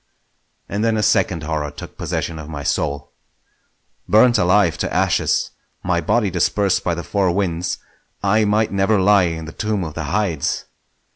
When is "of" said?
2.39-2.49, 9.83-9.93